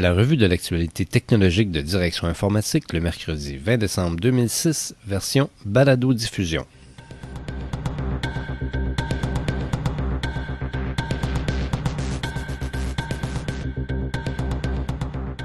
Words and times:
La 0.00 0.14
revue 0.14 0.38
de 0.38 0.46
l'actualité 0.46 1.04
technologique 1.04 1.70
de 1.70 1.82
Direction 1.82 2.26
informatique 2.26 2.94
le 2.94 3.00
mercredi 3.00 3.58
20 3.58 3.76
décembre 3.76 4.16
2006, 4.18 4.94
version 5.06 5.50
balado-diffusion. 5.66 6.64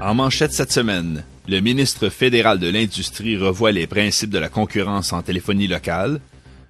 En 0.00 0.14
manchette 0.14 0.54
cette 0.54 0.72
semaine, 0.72 1.22
le 1.46 1.60
ministre 1.60 2.08
fédéral 2.08 2.58
de 2.58 2.70
l'Industrie 2.70 3.36
revoit 3.36 3.72
les 3.72 3.86
principes 3.86 4.30
de 4.30 4.38
la 4.38 4.48
concurrence 4.48 5.12
en 5.12 5.20
téléphonie 5.20 5.66
locale. 5.66 6.18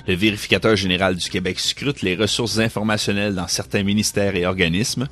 Le 0.09 0.15
vérificateur 0.15 0.75
général 0.75 1.15
du 1.15 1.31
Québec 1.31 1.61
scrute 1.61 2.03
les 2.03 2.17
ressources 2.17 2.59
informationnelles 2.59 3.37
dans 3.37 3.47
certains 3.47 3.85
ministères 3.85 4.35
et 4.35 4.45
organismes 4.45 5.07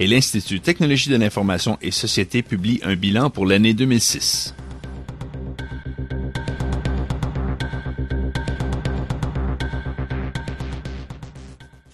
et 0.00 0.06
l'Institut 0.06 0.60
Technologie 0.60 1.10
de 1.10 1.16
l'information 1.16 1.78
et 1.82 1.90
société 1.90 2.42
publie 2.42 2.80
un 2.84 2.94
bilan 2.94 3.30
pour 3.30 3.46
l'année 3.46 3.74
2006. 3.74 4.54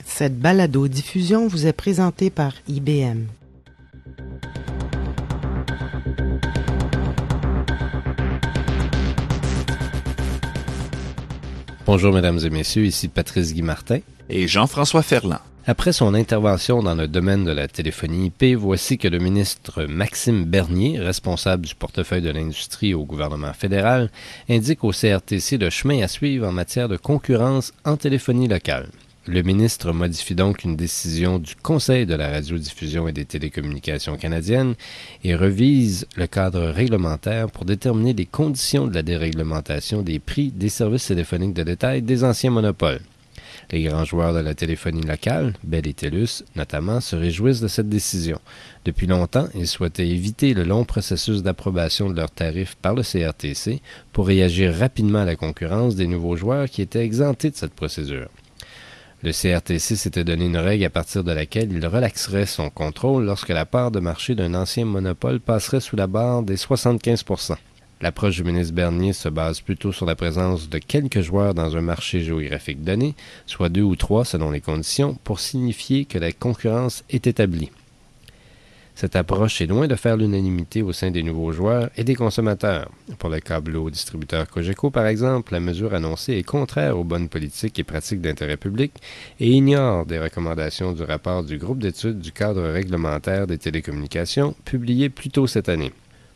Cette 0.04 0.38
balado-diffusion 0.38 1.48
vous 1.48 1.66
est 1.66 1.72
présentée 1.72 2.30
par 2.30 2.52
IBM. 2.68 3.27
Bonjour 11.86 12.14
mesdames 12.14 12.38
et 12.42 12.50
messieurs, 12.50 12.86
ici 12.86 13.08
Patrice 13.08 13.52
Guy 13.52 13.62
Martin 13.62 13.98
et 14.30 14.48
Jean-François 14.48 15.02
Ferland. 15.02 15.41
Après 15.66 15.95
son 15.95 16.12
intervention 16.12 16.82
dans 16.82 16.95
le 16.95 17.09
domaine 17.09 17.46
de 17.46 17.50
la 17.50 17.68
téléphonie 17.68 18.27
IP, 18.27 18.55
voici 18.55 18.98
que 18.98 19.09
le 19.09 19.18
ministre 19.18 19.84
Maxime 19.84 20.45
Bernier, 20.45 21.00
responsable 21.00 21.64
du 21.64 21.74
portefeuille 21.74 22.20
de 22.20 22.28
l'industrie 22.28 22.92
au 22.92 23.06
gouvernement 23.06 23.55
fédéral, 23.55 24.11
indique 24.50 24.84
au 24.84 24.91
CRTC 24.91 25.56
le 25.56 25.70
chemin 25.70 26.03
à 26.03 26.08
suivre 26.08 26.47
en 26.47 26.53
matière 26.53 26.91
de 26.91 26.98
concurrence 26.98 27.72
en 27.86 27.97
téléphonie 27.97 28.47
locale. 28.47 28.91
Le 29.27 29.41
ministre 29.41 29.92
modifie 29.92 30.34
donc 30.34 30.64
une 30.64 30.77
décision 30.77 31.38
du 31.38 31.56
Conseil 31.56 32.05
de 32.05 32.14
la 32.14 32.28
radiodiffusion 32.28 33.08
et 33.08 33.12
des 33.12 33.25
télécommunications 33.25 34.19
canadiennes 34.19 34.75
et 35.25 35.34
revise 35.34 36.06
le 36.14 36.27
cadre 36.27 36.60
réglementaire 36.60 37.50
pour 37.50 37.64
déterminer 37.64 38.12
les 38.12 38.27
conditions 38.27 38.86
de 38.86 38.94
la 38.94 39.03
déréglementation 39.03 40.03
des 40.03 40.19
prix 40.19 40.50
des 40.50 40.69
services 40.69 41.06
téléphoniques 41.06 41.55
de 41.55 41.62
détail 41.62 42.03
des 42.03 42.22
anciens 42.22 42.50
monopoles. 42.50 43.00
Les 43.70 43.82
grands 43.82 44.04
joueurs 44.04 44.34
de 44.34 44.40
la 44.40 44.54
téléphonie 44.54 45.02
locale, 45.02 45.54
Bell 45.62 45.86
et 45.86 45.94
TELUS 45.94 46.44
notamment, 46.56 47.00
se 47.00 47.16
réjouissent 47.16 47.60
de 47.60 47.68
cette 47.68 47.88
décision. 47.88 48.40
Depuis 48.84 49.06
longtemps, 49.06 49.48
ils 49.54 49.66
souhaitaient 49.66 50.08
éviter 50.08 50.54
le 50.54 50.64
long 50.64 50.84
processus 50.84 51.42
d'approbation 51.42 52.10
de 52.10 52.16
leurs 52.16 52.30
tarifs 52.30 52.76
par 52.76 52.94
le 52.94 53.02
CRTC 53.02 53.80
pour 54.12 54.26
réagir 54.26 54.74
rapidement 54.74 55.20
à 55.20 55.24
la 55.24 55.36
concurrence 55.36 55.96
des 55.96 56.06
nouveaux 56.06 56.36
joueurs 56.36 56.68
qui 56.68 56.82
étaient 56.82 57.04
exemptés 57.04 57.50
de 57.50 57.56
cette 57.56 57.74
procédure. 57.74 58.28
Le 59.22 59.32
CRTC 59.32 59.96
s'était 59.96 60.22
donné 60.22 60.44
une 60.44 60.58
règle 60.58 60.84
à 60.84 60.90
partir 60.90 61.24
de 61.24 61.32
laquelle 61.32 61.72
il 61.72 61.86
relaxerait 61.86 62.44
son 62.44 62.68
contrôle 62.68 63.24
lorsque 63.24 63.48
la 63.48 63.64
part 63.64 63.90
de 63.90 63.98
marché 63.98 64.34
d'un 64.34 64.54
ancien 64.54 64.84
monopole 64.84 65.40
passerait 65.40 65.80
sous 65.80 65.96
la 65.96 66.06
barre 66.06 66.42
des 66.42 66.58
75 66.58 67.24
L'approche 68.00 68.37
du 68.37 68.45
ministre 68.45 68.75
Bernier 68.75 69.12
se 69.12 69.28
base 69.28 69.61
plutôt 69.61 69.92
sur 69.92 70.05
la 70.05 70.17
présence 70.17 70.69
de 70.69 70.78
quelques 70.78 71.20
joueurs 71.20 71.55
dans 71.55 71.77
un 71.77 71.81
marché 71.81 72.20
géographique 72.20 72.83
donné, 72.83 73.14
soit 73.47 73.69
deux 73.69 73.83
ou 73.83 73.97
trois 73.97 74.25
selon 74.25 74.50
les 74.50 74.61
conditions, 74.61 75.17
pour 75.25 75.41
signifier 75.41 76.05
que 76.05 76.19
la 76.19 76.33
concurrence 76.33 77.05
est 77.09 77.27
établie. 77.27 77.70
Cette 78.97 79.17
approche 79.17 79.61
est 79.61 79.67
loin 79.67 79.89
de 79.89 79.97
faire 79.97 80.17
l'unanimité 80.17 80.81
au 80.81 80.92
sein 80.92 81.11
des 81.11 81.25
nouveaux 81.25 81.50
joueurs 81.50 81.91
et 81.97 82.05
des 82.05 82.15
consommateurs. 82.15 82.92
Pour 83.19 83.28
le 83.28 83.41
câbleau 83.41 83.91
distributeur 83.91 84.48
Cogeco, 84.48 84.91
par 84.91 85.06
exemple, 85.06 85.53
la 85.53 85.59
mesure 85.59 85.95
annoncée 85.95 86.34
est 86.34 86.45
contraire 86.45 86.97
aux 86.97 87.03
bonnes 87.03 87.28
politiques 87.28 87.78
et 87.81 87.84
pratiques 87.84 88.21
d'intérêt 88.21 88.56
public 88.56 88.93
et 89.41 89.50
ignore 89.50 90.06
des 90.06 90.21
recommandations 90.21 90.93
du 90.93 91.03
rapport 91.03 91.43
du 91.43 91.59
groupe 91.59 91.81
d'études 91.81 92.21
du 92.21 92.31
cadre 92.31 92.62
réglementaire 92.62 93.49
des 93.49 93.59
télécommunications 93.59 94.54
publié 94.65 95.09
plus 95.09 95.31
tôt 95.31 95.49
cette 95.49 95.69
année. 95.69 95.93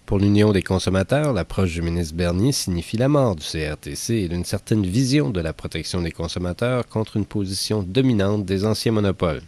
Pour 0.09 0.19
l'Union 0.19 0.53
des 0.53 0.63
consommateurs, 0.63 1.35
l'approche 1.35 1.75
du 1.75 1.83
ministre 1.83 2.15
Bernier 2.15 2.53
signifie 2.53 2.97
la 2.97 3.09
mort 3.09 3.37
du 3.37 3.45
CRTC 3.45 4.15
et 4.15 4.29
d'une 4.29 4.47
certaine 4.47 4.87
vision 4.87 5.29
de 5.29 5.43
la 5.43 5.53
protection 5.53 6.01
des 6.01 6.13
consommateurs 6.13 6.89
contre 6.89 7.19
une 7.19 7.27
position 7.27 7.83
dominante 7.83 8.47
des 8.47 8.65
anciens 8.65 8.93
monopoles. 8.93 9.43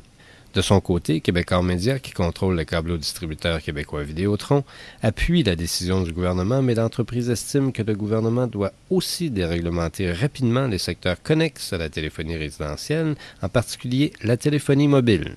De 0.53 0.61
son 0.61 0.83
côté, 0.83 1.23
Québecor 1.23 1.63
Média, 1.63 1.99
qui 1.99 2.13
contrôle 2.13 2.57
le 2.57 2.65
câble 2.65 2.99
distributeur 2.99 3.63
québécois 3.63 4.03
Vidéotron, 4.03 4.63
appuie 5.03 5.43
la 5.45 5.57
décision 5.57 6.03
du 6.03 6.13
gouvernement, 6.13 6.61
mais 6.61 6.75
l'entreprise 6.75 7.31
estime 7.31 7.73
que 7.73 7.83
le 7.83 7.95
gouvernement 7.95 8.47
doit 8.47 8.73
aussi 8.91 9.31
déréglementer 9.31 10.13
rapidement 10.13 10.67
les 10.67 10.77
secteurs 10.77 11.23
connexes 11.23 11.73
à 11.73 11.79
la 11.79 11.89
téléphonie 11.89 12.37
résidentielle, 12.37 13.15
en 13.41 13.49
particulier 13.49 14.13
la 14.23 14.37
téléphonie 14.37 14.89
mobile. 14.89 15.37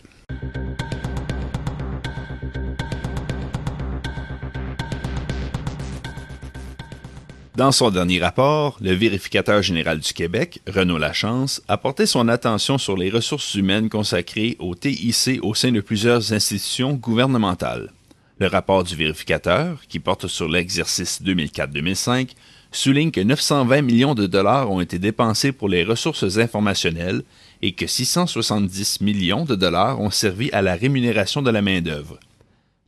Dans 7.56 7.72
son 7.72 7.92
dernier 7.92 8.20
rapport, 8.20 8.80
le 8.82 8.94
vérificateur 8.94 9.62
général 9.62 10.00
du 10.00 10.12
Québec, 10.12 10.60
Renaud 10.68 10.98
Lachance, 10.98 11.62
a 11.68 11.78
porté 11.78 12.08
son 12.08 12.28
attention 12.28 12.80
sur 12.80 12.98
les 12.98 13.12
ressources 13.12 13.54
humaines 13.54 13.90
consacrées 13.90 14.58
au 14.58 14.74
TIC 14.74 15.40
au 15.44 15.54
sein 15.54 15.72
de 15.72 15.80
plusieurs 15.80 16.34
institutions 16.34 16.94
gouvernementales. 16.94 17.92
Le 18.40 18.48
rapport 18.48 18.84
du 18.84 18.96
vérificateur, 18.96 19.84
qui 19.88 20.00
porte 20.00 20.26
sur 20.26 20.50
l'exercice 20.50 21.22
2004-2005, 21.22 22.30
souligne 22.72 23.12
que 23.12 23.22
920 23.22 23.84
millions 23.84 24.16
de 24.16 24.26
dollars 24.26 24.72
ont 24.72 24.82
été 24.82 24.98
dépensés 24.98 25.52
pour 25.52 25.70
les 25.70 25.84
ressources 25.84 26.40
informationnelles 26.40 27.22
et 27.62 27.74
que 27.74 27.86
670 27.86 29.02
millions 29.02 29.46
de 29.46 29.54
dollars 29.54 30.02
ont 30.02 30.10
servi 30.10 30.50
à 30.54 30.64
la 30.64 30.74
rémunération 30.74 31.44
de 31.44 31.52
la 31.52 31.62
main-d'œuvre. 31.62 32.18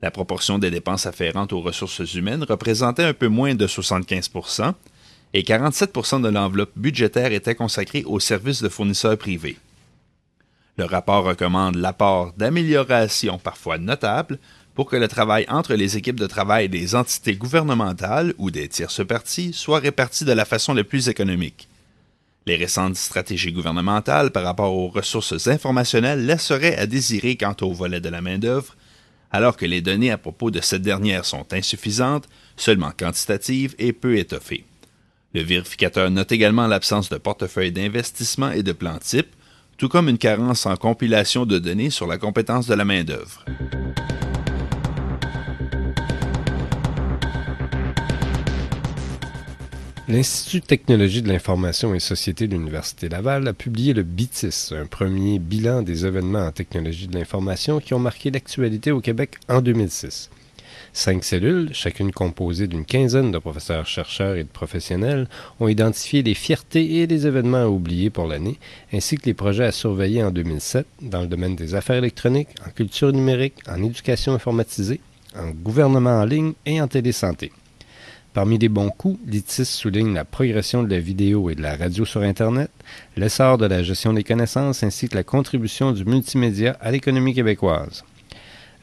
La 0.05 0.11
proportion 0.11 0.59
des 0.59 0.69
dépenses 0.69 1.07
afférentes 1.07 1.51
aux 1.51 1.61
ressources 1.61 2.13
humaines 2.13 2.45
représentait 2.47 3.03
un 3.05 3.15
peu 3.15 3.27
moins 3.27 3.55
de 3.55 3.65
75% 3.65 4.75
et 5.33 5.41
47% 5.41 6.21
de 6.21 6.29
l'enveloppe 6.29 6.73
budgétaire 6.75 7.31
était 7.31 7.55
consacrée 7.55 8.03
aux 8.05 8.19
services 8.19 8.61
de 8.61 8.69
fournisseurs 8.69 9.17
privés. 9.17 9.57
Le 10.77 10.85
rapport 10.85 11.23
recommande 11.23 11.73
l'apport 11.73 12.33
d'améliorations 12.37 13.39
parfois 13.39 13.79
notables 13.79 14.37
pour 14.75 14.87
que 14.87 14.95
le 14.95 15.07
travail 15.07 15.47
entre 15.49 15.73
les 15.73 15.97
équipes 15.97 16.19
de 16.19 16.27
travail 16.27 16.69
des 16.69 16.93
entités 16.93 17.35
gouvernementales 17.35 18.35
ou 18.37 18.51
des 18.51 18.67
tierces 18.67 19.03
parties 19.07 19.53
soit 19.53 19.79
réparti 19.79 20.23
de 20.23 20.33
la 20.33 20.45
façon 20.45 20.75
la 20.75 20.83
plus 20.83 21.09
économique. 21.09 21.67
Les 22.45 22.57
récentes 22.57 22.95
stratégies 22.95 23.53
gouvernementales 23.53 24.29
par 24.29 24.43
rapport 24.43 24.71
aux 24.71 24.89
ressources 24.89 25.47
informationnelles 25.47 26.27
laisseraient 26.27 26.77
à 26.77 26.85
désirer 26.85 27.37
quant 27.37 27.55
au 27.61 27.73
volet 27.73 28.01
de 28.01 28.09
la 28.09 28.21
main-d'œuvre, 28.21 28.75
alors 29.35 29.57
que 29.57 29.65
les 29.65 29.81
données 29.81 30.11
à 30.11 30.17
propos 30.17 30.49
de 30.49 30.61
cette 30.61 30.81
dernière 30.81 31.25
sont 31.25 31.45
insuffisantes, 31.51 32.29
seulement 32.55 32.91
quantitatives 32.97 33.75
et 33.77 33.91
peu 33.91 34.17
étoffées. 34.17 34.63
Le 35.33 35.41
vérificateur 35.41 36.09
note 36.09 36.31
également 36.31 36.67
l'absence 36.67 37.09
de 37.09 37.17
portefeuille 37.17 37.73
d'investissement 37.73 38.51
et 38.51 38.63
de 38.63 38.71
plans 38.71 38.97
type, 38.97 39.27
tout 39.77 39.89
comme 39.89 40.07
une 40.07 40.17
carence 40.17 40.65
en 40.65 40.77
compilation 40.77 41.45
de 41.45 41.59
données 41.59 41.89
sur 41.89 42.07
la 42.07 42.17
compétence 42.17 42.67
de 42.67 42.75
la 42.75 42.85
main-d'œuvre. 42.85 43.43
L'Institut 50.07 50.59
de 50.59 50.65
technologie 50.67 51.23
de 51.23 51.29
l'information 51.29 51.95
et 51.95 51.99
société 51.99 52.47
de 52.47 52.53
l'Université 52.53 53.09
Laval 53.09 53.47
a 53.47 53.53
publié 53.53 53.91
le 53.91 54.03
BITIS, 54.03 54.71
un 54.71 54.85
premier 54.85 55.39
bilan 55.39 55.81
des 55.81 56.05
événements 56.05 56.45
en 56.45 56.51
technologie 56.51 57.07
de 57.07 57.17
l'information 57.17 57.79
qui 57.79 57.95
ont 57.95 57.99
marqué 57.99 58.29
l'actualité 58.29 58.91
au 58.91 59.01
Québec 59.01 59.37
en 59.49 59.61
2006. 59.61 60.29
Cinq 60.93 61.23
cellules, 61.23 61.73
chacune 61.73 62.11
composée 62.11 62.67
d'une 62.67 62.85
quinzaine 62.85 63.31
de 63.31 63.39
professeurs, 63.39 63.87
chercheurs 63.87 64.35
et 64.35 64.43
de 64.43 64.49
professionnels, 64.49 65.27
ont 65.59 65.67
identifié 65.67 66.21
les 66.21 66.35
fiertés 66.35 66.97
et 66.97 67.07
les 67.07 67.25
événements 67.25 67.63
à 67.63 67.67
oublier 67.67 68.11
pour 68.11 68.27
l'année, 68.27 68.59
ainsi 68.93 69.17
que 69.17 69.25
les 69.25 69.33
projets 69.33 69.65
à 69.65 69.71
surveiller 69.71 70.23
en 70.23 70.29
2007 70.29 70.85
dans 71.01 71.21
le 71.21 71.27
domaine 71.27 71.55
des 71.55 71.73
affaires 71.73 71.97
électroniques, 71.97 72.49
en 72.63 72.69
culture 72.69 73.11
numérique, 73.11 73.55
en 73.67 73.81
éducation 73.81 74.35
informatisée, 74.35 75.01
en 75.35 75.49
gouvernement 75.49 76.19
en 76.19 76.25
ligne 76.25 76.53
et 76.67 76.79
en 76.79 76.87
télésanté. 76.87 77.51
Parmi 78.35 78.57
les 78.57 78.67
bons 78.67 78.89
coups, 78.89 79.17
l'ITIS 79.25 79.63
souligne 79.63 80.13
la 80.13 80.25
progression 80.25 80.83
de 80.83 80.89
la 80.89 80.99
vidéo 80.99 81.49
et 81.49 81.55
de 81.55 81.61
la 81.61 81.77
radio 81.77 82.03
sur 82.03 82.21
Internet, 82.21 82.69
l'essor 83.15 83.57
de 83.57 83.65
la 83.65 83.81
gestion 83.81 84.11
des 84.11 84.25
connaissances 84.25 84.83
ainsi 84.83 85.07
que 85.07 85.15
la 85.15 85.23
contribution 85.23 85.93
du 85.93 86.03
multimédia 86.03 86.75
à 86.81 86.91
l'économie 86.91 87.33
québécoise. 87.33 88.03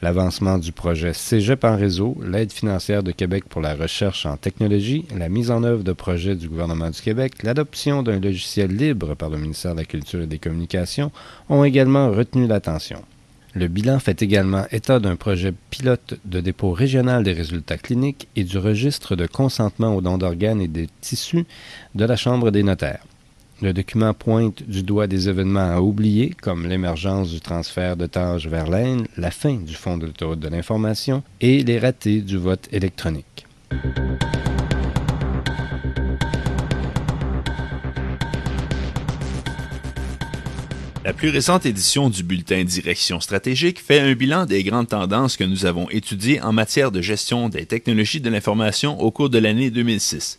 L'avancement 0.00 0.56
du 0.56 0.72
projet 0.72 1.12
Cégep 1.12 1.64
en 1.64 1.76
réseau, 1.76 2.16
l'aide 2.26 2.50
financière 2.50 3.02
de 3.02 3.12
Québec 3.12 3.44
pour 3.46 3.60
la 3.60 3.74
recherche 3.74 4.24
en 4.24 4.38
technologie, 4.38 5.04
la 5.14 5.28
mise 5.28 5.50
en 5.50 5.64
œuvre 5.64 5.84
de 5.84 5.92
projets 5.92 6.34
du 6.34 6.48
gouvernement 6.48 6.88
du 6.88 7.02
Québec, 7.02 7.42
l'adoption 7.42 8.02
d'un 8.02 8.20
logiciel 8.20 8.74
libre 8.74 9.14
par 9.14 9.28
le 9.28 9.36
ministère 9.36 9.74
de 9.74 9.80
la 9.80 9.84
Culture 9.84 10.22
et 10.22 10.26
des 10.26 10.38
Communications 10.38 11.12
ont 11.50 11.62
également 11.62 12.10
retenu 12.10 12.46
l'attention. 12.46 13.02
Le 13.54 13.68
bilan 13.68 13.98
fait 13.98 14.22
également 14.22 14.64
état 14.72 14.98
d'un 14.98 15.16
projet 15.16 15.52
pilote 15.68 16.18
de 16.24 16.40
dépôt 16.40 16.72
régional 16.72 17.22
des 17.22 17.34
résultats 17.34 17.76
cliniques 17.76 18.26
et 18.34 18.44
du 18.44 18.56
registre 18.56 19.14
de 19.14 19.26
consentement 19.26 19.94
aux 19.94 20.00
dons 20.00 20.16
d'organes 20.16 20.62
et 20.62 20.68
des 20.68 20.88
tissus 21.02 21.44
de 21.94 22.04
la 22.06 22.16
Chambre 22.16 22.50
des 22.50 22.62
notaires. 22.62 23.04
Le 23.60 23.74
document 23.74 24.14
pointe 24.14 24.62
du 24.62 24.82
doigt 24.82 25.06
des 25.06 25.28
événements 25.28 25.70
à 25.70 25.80
oublier, 25.80 26.34
comme 26.40 26.66
l'émergence 26.66 27.30
du 27.30 27.40
transfert 27.40 27.96
de 27.96 28.06
tâches 28.06 28.46
vers 28.46 28.68
l'Inde, 28.68 29.06
la 29.18 29.30
fin 29.30 29.54
du 29.54 29.74
Fonds 29.74 29.98
de 29.98 30.06
l'autoroute 30.06 30.40
de 30.40 30.48
l'information 30.48 31.22
et 31.40 31.62
les 31.62 31.78
ratés 31.78 32.22
du 32.22 32.38
vote 32.38 32.68
électronique. 32.72 33.46
La 41.04 41.12
plus 41.12 41.30
récente 41.30 41.66
édition 41.66 42.10
du 42.10 42.22
bulletin 42.22 42.62
Direction 42.62 43.18
stratégique 43.18 43.82
fait 43.82 43.98
un 43.98 44.14
bilan 44.14 44.46
des 44.46 44.62
grandes 44.62 44.86
tendances 44.86 45.36
que 45.36 45.42
nous 45.42 45.66
avons 45.66 45.90
étudiées 45.90 46.40
en 46.40 46.52
matière 46.52 46.92
de 46.92 47.02
gestion 47.02 47.48
des 47.48 47.66
technologies 47.66 48.20
de 48.20 48.30
l'information 48.30 49.00
au 49.00 49.10
cours 49.10 49.28
de 49.28 49.38
l'année 49.38 49.70
2006. 49.70 50.38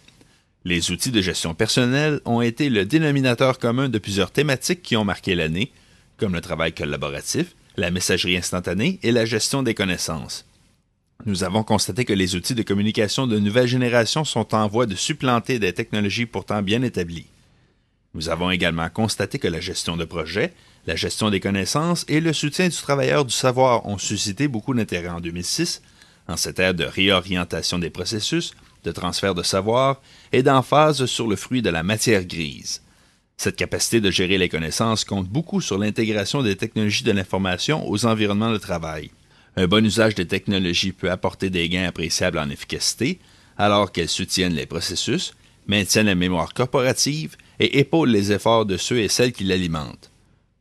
Les 0.64 0.90
outils 0.92 1.12
de 1.12 1.22
gestion 1.22 1.54
personnelle 1.54 2.22
ont 2.24 2.40
été 2.40 2.70
le 2.70 2.86
dénominateur 2.86 3.60
commun 3.60 3.90
de 3.90 3.98
plusieurs 3.98 4.32
thématiques 4.32 4.82
qui 4.82 4.96
ont 4.96 5.04
marqué 5.04 5.36
l'année, 5.36 5.74
comme 6.16 6.34
le 6.34 6.40
travail 6.40 6.72
collaboratif, 6.72 7.56
la 7.76 7.92
messagerie 7.92 8.38
instantanée 8.38 9.00
et 9.04 9.12
la 9.12 9.26
gestion 9.26 9.64
des 9.64 9.74
connaissances. 9.74 10.46
Nous 11.26 11.44
avons 11.44 11.64
constaté 11.64 12.06
que 12.06 12.14
les 12.14 12.36
outils 12.36 12.56
de 12.56 12.64
communication 12.64 13.28
de 13.28 13.38
nouvelle 13.38 13.68
génération 13.68 14.24
sont 14.24 14.56
en 14.56 14.70
voie 14.70 14.86
de 14.86 14.96
supplanter 14.96 15.60
des 15.60 15.74
technologies 15.74 16.26
pourtant 16.26 16.62
bien 16.62 16.84
établies. 16.84 17.28
Nous 18.16 18.30
avons 18.30 18.52
également 18.52 18.90
constaté 18.90 19.40
que 19.40 19.48
la 19.48 19.60
gestion 19.60 19.98
de 19.98 20.06
projet, 20.06 20.54
la 20.86 20.96
gestion 20.96 21.32
des 21.32 21.40
connaissances 21.40 22.06
et 22.08 22.20
le 22.20 22.32
soutien 22.32 22.68
du 22.68 22.76
travailleur 22.76 23.26
du 23.26 23.34
savoir 23.34 23.88
ont 23.88 23.98
suscité 23.98 24.48
beaucoup 24.48 24.76
d'intérêt 24.76 25.10
en 25.10 25.20
2006, 25.20 25.82
en 26.28 26.38
cette 26.38 26.60
ère 26.60 26.76
de 26.76 26.84
réorientation 26.84 27.80
des 27.80 27.90
processus, 27.90 28.54
de 28.84 28.92
transfert 28.92 29.34
de 29.34 29.42
savoir 29.42 30.00
et 30.32 30.44
d'emphase 30.44 31.06
sur 31.08 31.28
le 31.28 31.36
fruit 31.36 31.64
de 31.64 31.72
la 31.72 31.82
matière 31.82 32.24
grise. 32.26 32.84
Cette 33.38 33.56
capacité 33.56 34.00
de 34.00 34.12
gérer 34.12 34.38
les 34.38 34.50
connaissances 34.50 35.06
compte 35.06 35.28
beaucoup 35.28 35.60
sur 35.60 35.80
l'intégration 35.80 36.44
des 36.44 36.56
technologies 36.56 37.04
de 37.04 37.12
l'information 37.12 37.90
aux 37.90 38.06
environnements 38.06 38.52
de 38.52 38.58
travail. 38.58 39.10
Un 39.56 39.66
bon 39.66 39.84
usage 39.84 40.14
des 40.14 40.28
technologies 40.28 40.92
peut 40.92 41.10
apporter 41.10 41.50
des 41.50 41.68
gains 41.68 41.88
appréciables 41.88 42.38
en 42.38 42.50
efficacité, 42.52 43.20
alors 43.58 43.92
qu'elles 43.92 44.08
soutiennent 44.08 44.54
les 44.54 44.68
processus, 44.68 45.34
maintiennent 45.66 46.06
la 46.06 46.16
mémoire 46.16 46.54
corporative 46.54 47.38
et 47.60 47.80
épaule 47.80 48.10
les 48.10 48.32
efforts 48.32 48.66
de 48.66 48.78
ceux 48.78 49.00
et 49.00 49.08
celles 49.08 49.32
qui 49.32 49.44
l'alimentent. 49.44 50.12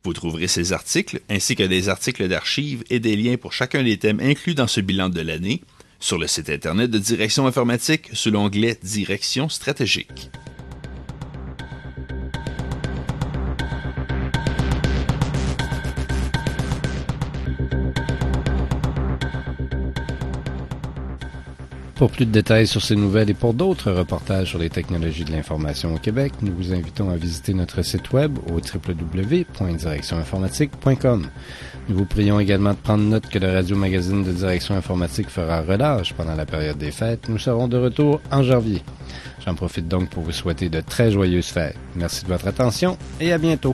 Vous 0.03 0.13
trouverez 0.13 0.47
ces 0.47 0.73
articles, 0.73 1.21
ainsi 1.29 1.55
que 1.55 1.63
des 1.63 1.87
articles 1.87 2.27
d'archives 2.27 2.83
et 2.89 2.99
des 2.99 3.15
liens 3.15 3.37
pour 3.37 3.53
chacun 3.53 3.83
des 3.83 3.97
thèmes 3.97 4.19
inclus 4.19 4.53
dans 4.53 4.67
ce 4.67 4.81
bilan 4.81 5.09
de 5.09 5.21
l'année, 5.21 5.61
sur 5.99 6.17
le 6.17 6.27
site 6.27 6.49
Internet 6.49 6.91
de 6.91 6.99
Direction 6.99 7.47
informatique 7.47 8.09
sous 8.11 8.29
l'onglet 8.29 8.77
Direction 8.83 9.47
stratégique. 9.47 10.29
Pour 22.03 22.11
plus 22.11 22.25
de 22.25 22.31
détails 22.31 22.67
sur 22.67 22.81
ces 22.81 22.97
nouvelles 22.97 23.29
et 23.29 23.33
pour 23.33 23.53
d'autres 23.53 23.89
reportages 23.89 24.49
sur 24.49 24.59
les 24.59 24.69
technologies 24.69 25.23
de 25.23 25.31
l'information 25.31 25.95
au 25.95 25.97
Québec, 25.97 26.33
nous 26.41 26.53
vous 26.53 26.73
invitons 26.73 27.09
à 27.09 27.15
visiter 27.15 27.53
notre 27.53 27.81
site 27.81 28.11
web 28.11 28.37
au 28.49 28.55
www.directioninformatique.com. 28.55 31.27
Nous 31.87 31.95
vous 31.95 32.03
prions 32.03 32.41
également 32.41 32.71
de 32.71 32.77
prendre 32.77 33.05
note 33.05 33.29
que 33.29 33.39
le 33.39 33.53
radio-magazine 33.53 34.21
de 34.21 34.33
Direction 34.33 34.75
Informatique 34.75 35.29
fera 35.29 35.61
relâche 35.61 36.11
pendant 36.11 36.35
la 36.35 36.45
période 36.45 36.77
des 36.77 36.91
fêtes. 36.91 37.29
Nous 37.29 37.37
serons 37.37 37.69
de 37.69 37.77
retour 37.77 38.19
en 38.31 38.43
janvier. 38.43 38.83
J'en 39.45 39.55
profite 39.55 39.87
donc 39.87 40.09
pour 40.09 40.23
vous 40.23 40.33
souhaiter 40.33 40.67
de 40.67 40.81
très 40.81 41.09
joyeuses 41.09 41.47
fêtes. 41.47 41.77
Merci 41.95 42.25
de 42.25 42.27
votre 42.27 42.49
attention 42.49 42.97
et 43.21 43.31
à 43.31 43.37
bientôt. 43.37 43.73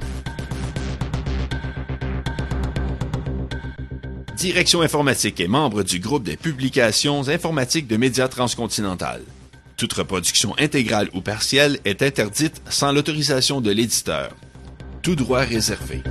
Direction 4.39 4.79
informatique 4.81 5.41
est 5.41 5.49
membre 5.49 5.83
du 5.83 5.99
groupe 5.99 6.23
des 6.23 6.37
publications 6.37 7.27
informatiques 7.27 7.87
de 7.87 7.97
médias 7.97 8.29
transcontinental. 8.29 9.21
Toute 9.75 9.91
reproduction 9.91 10.55
intégrale 10.57 11.09
ou 11.13 11.19
partielle 11.19 11.77
est 11.83 12.01
interdite 12.01 12.61
sans 12.69 12.93
l'autorisation 12.93 13.59
de 13.59 13.69
l'éditeur. 13.69 14.29
Tout 15.01 15.17
droit 15.17 15.41
réservé. 15.41 16.03